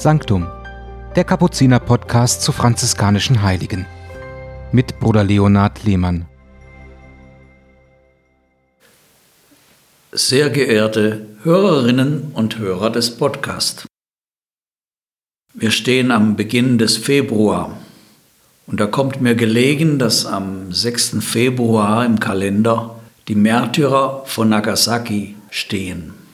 Sanctum, 0.00 0.46
der 1.16 1.24
Kapuziner-Podcast 1.24 2.42
zu 2.42 2.52
franziskanischen 2.52 3.42
Heiligen. 3.42 3.84
Mit 4.70 5.00
Bruder 5.00 5.24
Leonhard 5.24 5.82
Lehmann. 5.82 6.26
Sehr 10.12 10.50
geehrte 10.50 11.26
Hörerinnen 11.42 12.30
und 12.32 12.58
Hörer 12.60 12.90
des 12.90 13.16
Podcasts. 13.16 13.86
Wir 15.52 15.72
stehen 15.72 16.12
am 16.12 16.36
Beginn 16.36 16.78
des 16.78 16.96
Februar 16.96 17.76
und 18.68 18.78
da 18.78 18.86
kommt 18.86 19.20
mir 19.20 19.34
gelegen, 19.34 19.98
dass 19.98 20.26
am 20.26 20.72
6. 20.72 21.16
Februar 21.22 22.06
im 22.06 22.20
Kalender 22.20 23.00
die 23.26 23.34
Märtyrer 23.34 24.22
von 24.26 24.48
Nagasaki 24.48 25.34
stehen. 25.50 26.27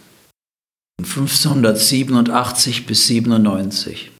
1587 0.99 2.87
bis 2.87 3.07
97. 3.07 4.13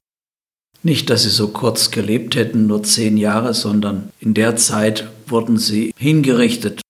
Nicht, 0.83 1.09
dass 1.09 1.23
sie 1.23 1.29
so 1.29 1.47
kurz 1.47 1.89
gelebt 1.89 2.35
hätten, 2.35 2.67
nur 2.67 2.83
zehn 2.83 3.17
Jahre, 3.17 3.53
sondern 3.53 4.09
in 4.19 4.33
der 4.33 4.55
Zeit 4.55 5.09
wurden 5.27 5.57
sie 5.57 5.93
hingerichtet. 5.97 6.81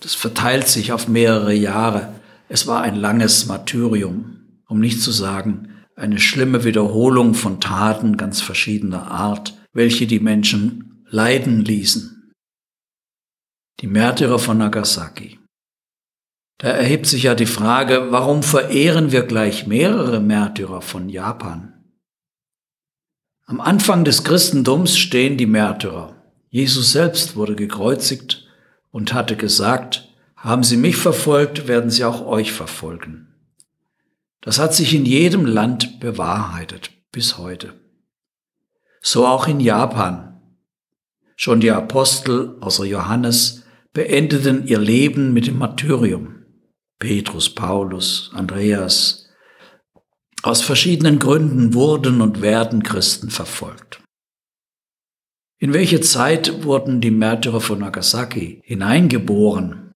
Das 0.00 0.14
verteilt 0.14 0.68
sich 0.68 0.92
auf 0.92 1.08
mehrere 1.08 1.54
Jahre. 1.54 2.20
Es 2.48 2.66
war 2.66 2.82
ein 2.82 2.96
langes 2.96 3.46
Martyrium, 3.46 4.60
um 4.68 4.78
nicht 4.78 5.00
zu 5.00 5.10
sagen 5.10 5.68
eine 5.96 6.18
schlimme 6.18 6.64
Wiederholung 6.64 7.34
von 7.34 7.60
Taten 7.60 8.16
ganz 8.16 8.40
verschiedener 8.40 9.10
Art, 9.10 9.58
welche 9.72 10.06
die 10.06 10.20
Menschen 10.20 11.04
leiden 11.08 11.64
ließen. 11.64 12.32
Die 13.80 13.86
Märtyrer 13.86 14.38
von 14.38 14.58
Nagasaki. 14.58 15.38
Da 16.62 16.68
erhebt 16.68 17.06
sich 17.06 17.24
ja 17.24 17.34
die 17.34 17.46
Frage, 17.46 18.12
warum 18.12 18.44
verehren 18.44 19.10
wir 19.10 19.24
gleich 19.24 19.66
mehrere 19.66 20.20
Märtyrer 20.20 20.80
von 20.80 21.08
Japan? 21.08 21.72
Am 23.46 23.60
Anfang 23.60 24.04
des 24.04 24.22
Christentums 24.22 24.96
stehen 24.96 25.36
die 25.36 25.46
Märtyrer. 25.46 26.22
Jesus 26.50 26.92
selbst 26.92 27.34
wurde 27.34 27.56
gekreuzigt 27.56 28.46
und 28.92 29.12
hatte 29.12 29.34
gesagt, 29.34 30.08
haben 30.36 30.62
Sie 30.62 30.76
mich 30.76 30.96
verfolgt, 30.96 31.66
werden 31.66 31.90
Sie 31.90 32.04
auch 32.04 32.24
euch 32.24 32.52
verfolgen. 32.52 33.34
Das 34.40 34.60
hat 34.60 34.72
sich 34.72 34.94
in 34.94 35.04
jedem 35.04 35.44
Land 35.44 35.98
bewahrheitet 35.98 36.92
bis 37.10 37.38
heute. 37.38 37.74
So 39.00 39.26
auch 39.26 39.48
in 39.48 39.58
Japan. 39.58 40.40
Schon 41.34 41.58
die 41.58 41.72
Apostel 41.72 42.56
außer 42.60 42.84
Johannes 42.84 43.64
beendeten 43.92 44.64
ihr 44.68 44.78
Leben 44.78 45.32
mit 45.32 45.48
dem 45.48 45.58
Martyrium. 45.58 46.41
Petrus, 47.02 47.52
Paulus, 47.52 48.30
Andreas. 48.32 49.28
Aus 50.44 50.62
verschiedenen 50.62 51.18
Gründen 51.18 51.74
wurden 51.74 52.20
und 52.20 52.42
werden 52.42 52.84
Christen 52.84 53.28
verfolgt. 53.28 54.00
In 55.58 55.72
welche 55.72 56.00
Zeit 56.00 56.62
wurden 56.62 57.00
die 57.00 57.10
Märtyrer 57.10 57.60
von 57.60 57.80
Nagasaki 57.80 58.60
hineingeboren? 58.62 59.90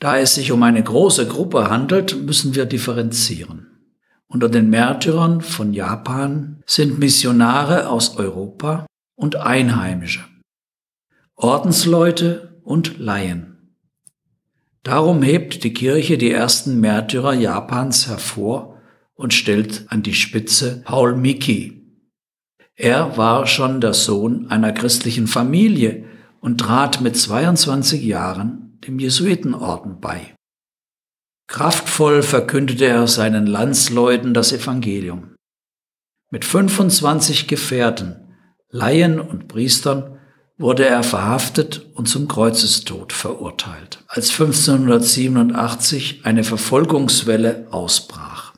Da 0.00 0.18
es 0.18 0.34
sich 0.34 0.52
um 0.52 0.62
eine 0.62 0.82
große 0.82 1.26
Gruppe 1.26 1.70
handelt, 1.70 2.14
müssen 2.26 2.54
wir 2.54 2.66
differenzieren. 2.66 3.96
Unter 4.26 4.50
den 4.50 4.68
Märtyrern 4.68 5.40
von 5.40 5.72
Japan 5.72 6.62
sind 6.66 6.98
Missionare 6.98 7.88
aus 7.88 8.18
Europa 8.18 8.84
und 9.16 9.36
Einheimische, 9.36 10.24
Ordensleute 11.36 12.60
und 12.64 12.98
Laien. 12.98 13.51
Darum 14.82 15.22
hebt 15.22 15.62
die 15.62 15.72
Kirche 15.72 16.18
die 16.18 16.32
ersten 16.32 16.80
Märtyrer 16.80 17.34
Japans 17.34 18.08
hervor 18.08 18.80
und 19.14 19.32
stellt 19.32 19.84
an 19.88 20.02
die 20.02 20.14
Spitze 20.14 20.82
Paul 20.84 21.14
Miki. 21.14 21.82
Er 22.74 23.16
war 23.16 23.46
schon 23.46 23.80
der 23.80 23.94
Sohn 23.94 24.50
einer 24.50 24.72
christlichen 24.72 25.28
Familie 25.28 26.04
und 26.40 26.58
trat 26.58 27.00
mit 27.00 27.16
22 27.16 28.02
Jahren 28.02 28.80
dem 28.86 28.98
Jesuitenorden 28.98 30.00
bei. 30.00 30.34
Kraftvoll 31.46 32.22
verkündete 32.22 32.86
er 32.86 33.06
seinen 33.06 33.46
Landsleuten 33.46 34.34
das 34.34 34.52
Evangelium. 34.52 35.36
Mit 36.30 36.44
25 36.44 37.46
Gefährten, 37.46 38.34
Laien 38.70 39.20
und 39.20 39.46
Priestern 39.46 40.18
wurde 40.62 40.86
er 40.86 41.02
verhaftet 41.02 41.84
und 41.94 42.08
zum 42.08 42.28
Kreuzestod 42.28 43.12
verurteilt, 43.12 44.02
als 44.06 44.30
1587 44.30 46.20
eine 46.24 46.44
Verfolgungswelle 46.44 47.66
ausbrach. 47.70 48.54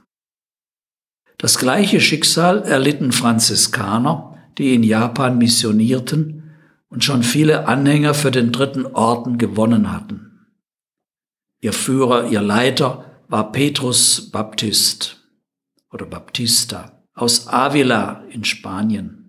Das 1.39 1.59
gleiche 1.59 2.01
Schicksal 2.01 2.63
erlitten 2.63 3.11
Franziskaner, 3.11 4.39
die 4.59 4.75
in 4.75 4.83
Japan 4.83 5.39
missionierten 5.39 6.55
und 6.89 7.03
schon 7.03 7.23
viele 7.23 7.67
Anhänger 7.67 8.15
für 8.15 8.31
den 8.31 8.53
dritten 8.53 8.87
Orden 8.87 9.39
gewonnen 9.39 9.91
hatten. 9.91 10.47
Ihr 11.61 11.73
Führer, 11.73 12.29
ihr 12.29 12.43
Leiter 12.43 13.05
war 13.29 13.51
Petrus 13.51 14.31
Baptist 14.31 15.23
oder 15.91 16.05
Baptista 16.05 17.03
aus 17.15 17.49
Avila 17.49 18.25
in 18.29 18.45
Spanien. 18.45 19.24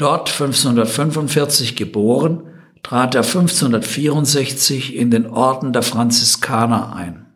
Dort 0.00 0.30
1545 0.30 1.76
geboren, 1.76 2.46
trat 2.82 3.14
er 3.14 3.22
1564 3.22 4.96
in 4.96 5.10
den 5.10 5.26
Orden 5.26 5.74
der 5.74 5.82
Franziskaner 5.82 6.96
ein. 6.96 7.26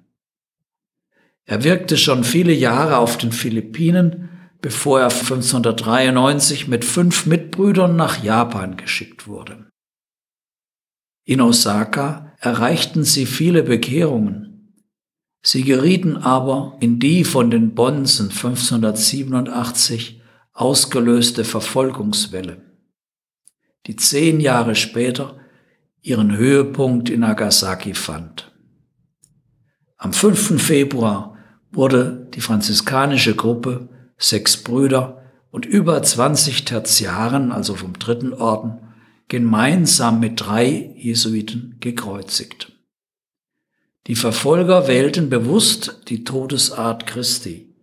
Er 1.44 1.62
wirkte 1.62 1.98
schon 1.98 2.24
viele 2.24 2.54
Jahre 2.54 2.96
auf 2.96 3.18
den 3.18 3.32
Philippinen, 3.32 4.30
bevor 4.62 5.00
er 5.00 5.10
1593 5.10 6.66
mit 6.66 6.86
fünf 6.86 7.26
Mitbrüdern 7.26 7.96
nach 7.96 8.24
Japan 8.24 8.78
geschickt 8.78 9.26
wurde. 9.26 9.66
In 11.26 11.42
Osaka 11.42 12.32
erreichten 12.38 13.04
sie 13.04 13.26
viele 13.26 13.62
Bekehrungen. 13.62 14.72
Sie 15.42 15.64
gerieten 15.64 16.16
aber 16.16 16.78
in 16.80 16.98
die 16.98 17.24
von 17.24 17.50
den 17.50 17.74
Bonzen 17.74 18.30
1587 18.30 20.22
ausgelöste 20.54 21.44
Verfolgungswelle, 21.44 22.62
die 23.86 23.96
zehn 23.96 24.40
Jahre 24.40 24.76
später 24.76 25.36
ihren 26.00 26.36
Höhepunkt 26.36 27.10
in 27.10 27.20
Nagasaki 27.20 27.94
fand. 27.94 28.52
Am 29.96 30.12
5. 30.12 30.62
Februar 30.62 31.36
wurde 31.72 32.28
die 32.34 32.40
franziskanische 32.40 33.34
Gruppe 33.34 33.88
Sechs 34.16 34.62
Brüder 34.62 35.22
und 35.50 35.66
über 35.66 36.00
20 36.00 36.64
Tertiaren, 36.64 37.50
also 37.50 37.74
vom 37.74 37.98
dritten 37.98 38.32
Orden, 38.32 38.78
gemeinsam 39.26 40.20
mit 40.20 40.40
drei 40.40 40.94
Jesuiten 40.96 41.78
gekreuzigt. 41.80 42.72
Die 44.06 44.14
Verfolger 44.14 44.86
wählten 44.86 45.30
bewusst 45.30 46.02
die 46.08 46.22
Todesart 46.22 47.06
Christi, 47.06 47.73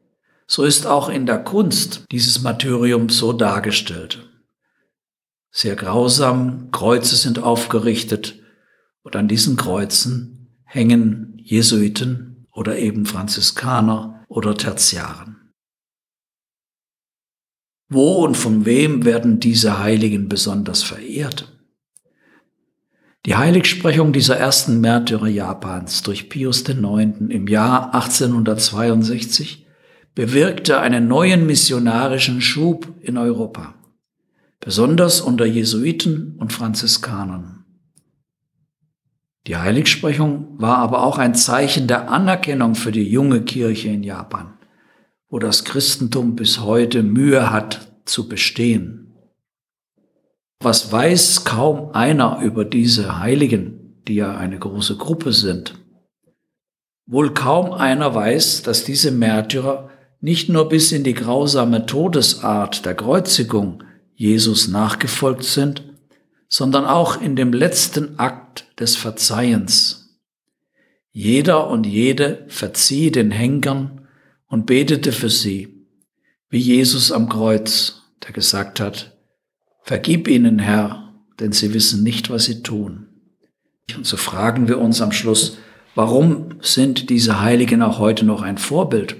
so 0.51 0.65
ist 0.65 0.85
auch 0.85 1.07
in 1.07 1.25
der 1.25 1.41
Kunst 1.41 2.03
dieses 2.11 2.41
Martyrium 2.41 3.07
so 3.07 3.31
dargestellt. 3.31 4.29
Sehr 5.49 5.77
grausam, 5.77 6.71
Kreuze 6.71 7.15
sind 7.15 7.39
aufgerichtet 7.39 8.37
und 9.01 9.15
an 9.15 9.29
diesen 9.29 9.55
Kreuzen 9.55 10.49
hängen 10.65 11.39
Jesuiten 11.41 12.47
oder 12.51 12.77
eben 12.77 13.05
Franziskaner 13.05 14.25
oder 14.27 14.53
Tertiaren. 14.57 15.53
Wo 17.87 18.25
und 18.25 18.35
von 18.35 18.65
wem 18.65 19.05
werden 19.05 19.39
diese 19.39 19.79
Heiligen 19.79 20.27
besonders 20.27 20.83
verehrt? 20.83 21.57
Die 23.25 23.37
Heiligsprechung 23.37 24.11
dieser 24.11 24.35
ersten 24.35 24.81
Märtyrer 24.81 25.29
Japans 25.29 26.03
durch 26.03 26.27
Pius 26.27 26.67
IX. 26.67 27.21
im 27.29 27.47
Jahr 27.47 27.93
1862 27.93 29.60
bewirkte 30.15 30.79
einen 30.79 31.07
neuen 31.07 31.45
missionarischen 31.45 32.41
Schub 32.41 32.87
in 33.01 33.17
Europa, 33.17 33.75
besonders 34.59 35.21
unter 35.21 35.45
Jesuiten 35.45 36.35
und 36.37 36.51
Franziskanern. 36.51 37.65
Die 39.47 39.57
Heiligsprechung 39.57 40.59
war 40.59 40.77
aber 40.77 41.03
auch 41.03 41.17
ein 41.17 41.33
Zeichen 41.33 41.87
der 41.87 42.11
Anerkennung 42.11 42.75
für 42.75 42.91
die 42.91 43.09
junge 43.09 43.41
Kirche 43.41 43.89
in 43.89 44.03
Japan, 44.03 44.53
wo 45.29 45.39
das 45.39 45.63
Christentum 45.63 46.35
bis 46.35 46.59
heute 46.59 47.01
Mühe 47.01 47.51
hat 47.51 47.91
zu 48.05 48.27
bestehen. 48.27 49.13
Was 50.59 50.91
weiß 50.91 51.43
kaum 51.43 51.91
einer 51.93 52.41
über 52.43 52.65
diese 52.65 53.19
Heiligen, 53.19 54.03
die 54.07 54.15
ja 54.15 54.37
eine 54.37 54.59
große 54.59 54.97
Gruppe 54.97 55.33
sind? 55.33 55.73
Wohl 57.07 57.33
kaum 57.33 57.71
einer 57.73 58.13
weiß, 58.13 58.61
dass 58.61 58.83
diese 58.83 59.11
Märtyrer 59.11 59.89
nicht 60.21 60.49
nur 60.49 60.69
bis 60.69 60.91
in 60.91 61.03
die 61.03 61.15
grausame 61.15 61.85
Todesart 61.87 62.85
der 62.85 62.95
Kreuzigung 62.95 63.83
Jesus 64.15 64.67
nachgefolgt 64.67 65.43
sind, 65.43 65.83
sondern 66.47 66.85
auch 66.85 67.19
in 67.19 67.35
dem 67.35 67.53
letzten 67.53 68.19
Akt 68.19 68.65
des 68.79 68.95
Verzeihens. 68.95 70.19
Jeder 71.11 71.67
und 71.67 71.85
jede 71.85 72.45
verzieh 72.47 73.11
den 73.11 73.31
Henkern 73.31 74.07
und 74.47 74.65
betete 74.67 75.11
für 75.11 75.29
sie, 75.29 75.87
wie 76.49 76.59
Jesus 76.59 77.11
am 77.11 77.27
Kreuz, 77.27 78.03
der 78.25 78.31
gesagt 78.31 78.79
hat, 78.79 79.17
Vergib 79.83 80.27
ihnen, 80.27 80.59
Herr, 80.59 81.11
denn 81.39 81.51
sie 81.51 81.73
wissen 81.73 82.03
nicht, 82.03 82.29
was 82.29 82.45
sie 82.45 82.61
tun. 82.61 83.07
Und 83.95 84.05
so 84.05 84.15
fragen 84.15 84.67
wir 84.67 84.79
uns 84.79 85.01
am 85.01 85.11
Schluss, 85.11 85.57
warum 85.95 86.59
sind 86.61 87.09
diese 87.09 87.41
Heiligen 87.41 87.81
auch 87.81 87.97
heute 87.97 88.25
noch 88.25 88.43
ein 88.43 88.59
Vorbild? 88.59 89.15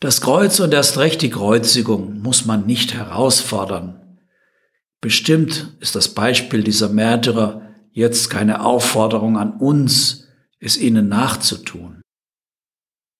Das 0.00 0.22
Kreuz 0.22 0.58
und 0.60 0.72
erst 0.72 0.96
recht 0.96 1.20
die 1.20 1.28
Kreuzigung 1.28 2.20
muss 2.20 2.46
man 2.46 2.64
nicht 2.64 2.94
herausfordern. 2.94 4.18
Bestimmt 5.02 5.76
ist 5.80 5.94
das 5.94 6.14
Beispiel 6.14 6.62
dieser 6.62 6.88
Märtyrer 6.88 7.68
jetzt 7.92 8.30
keine 8.30 8.64
Aufforderung 8.64 9.36
an 9.36 9.52
uns, 9.58 10.26
es 10.58 10.78
ihnen 10.78 11.08
nachzutun. 11.08 12.00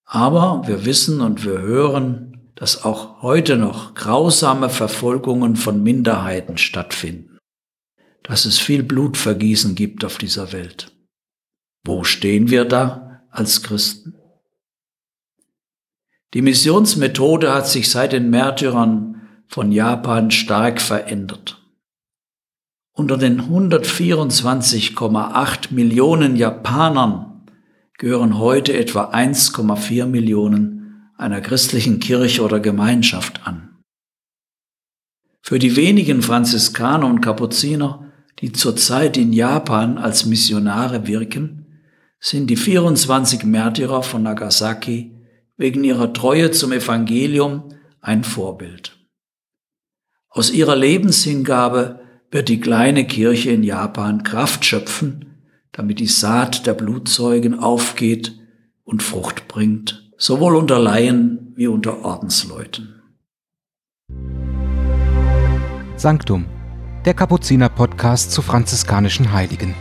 Aber 0.05 0.63
wir 0.67 0.85
wissen 0.85 1.21
und 1.21 1.45
wir 1.45 1.59
hören, 1.59 2.51
dass 2.55 2.83
auch 2.83 3.21
heute 3.21 3.57
noch 3.57 3.93
grausame 3.93 4.69
Verfolgungen 4.69 5.55
von 5.55 5.83
Minderheiten 5.83 6.57
stattfinden, 6.57 7.37
dass 8.23 8.45
es 8.45 8.57
viel 8.57 8.81
Blutvergießen 8.81 9.75
gibt 9.75 10.03
auf 10.03 10.17
dieser 10.17 10.51
Welt. 10.51 10.91
Wo 11.85 12.03
stehen 12.03 12.49
wir 12.49 12.65
da 12.65 13.23
als 13.29 13.61
Christen? 13.63 14.20
Die 16.33 16.41
Missionsmethode 16.41 17.53
hat 17.53 17.67
sich 17.67 17.89
seit 17.89 18.13
den 18.13 18.29
Märtyrern 18.29 19.21
von 19.47 19.73
Japan 19.73 20.31
stark 20.31 20.79
verändert. 20.79 21.61
Unter 22.93 23.17
den 23.17 23.41
124,8 23.41 25.73
Millionen 25.73 26.37
Japanern 26.37 27.41
gehören 27.97 28.37
heute 28.37 28.71
etwa 28.73 29.11
1,4 29.11 30.05
Millionen 30.05 31.09
einer 31.17 31.41
christlichen 31.41 31.99
Kirche 31.99 32.43
oder 32.43 32.61
Gemeinschaft 32.61 33.45
an. 33.45 33.79
Für 35.41 35.59
die 35.59 35.75
wenigen 35.75 36.21
Franziskaner 36.21 37.07
und 37.07 37.19
Kapuziner, 37.21 38.09
die 38.39 38.53
zurzeit 38.53 39.17
in 39.17 39.33
Japan 39.33 39.97
als 39.97 40.25
Missionare 40.25 41.07
wirken, 41.07 41.65
sind 42.19 42.49
die 42.49 42.55
24 42.55 43.43
Märtyrer 43.43 44.01
von 44.01 44.23
Nagasaki 44.23 45.17
wegen 45.61 45.83
ihrer 45.83 46.11
Treue 46.11 46.49
zum 46.49 46.71
Evangelium 46.71 47.75
ein 48.01 48.23
Vorbild. 48.23 48.97
Aus 50.27 50.49
ihrer 50.49 50.75
Lebenshingabe 50.75 51.99
wird 52.31 52.49
die 52.49 52.59
kleine 52.59 53.05
Kirche 53.05 53.51
in 53.51 53.61
Japan 53.61 54.23
Kraft 54.23 54.65
schöpfen, 54.65 55.45
damit 55.71 55.99
die 55.99 56.07
Saat 56.07 56.65
der 56.65 56.73
Blutzeugen 56.73 57.59
aufgeht 57.59 58.33
und 58.83 59.03
Frucht 59.03 59.47
bringt, 59.47 60.11
sowohl 60.17 60.55
unter 60.55 60.79
Laien 60.79 61.53
wie 61.55 61.67
unter 61.67 62.03
Ordensleuten. 62.03 62.95
Sanctum, 65.95 66.47
der 67.05 67.13
Kapuziner-Podcast 67.13 68.31
zu 68.31 68.41
franziskanischen 68.41 69.31
Heiligen. 69.31 69.75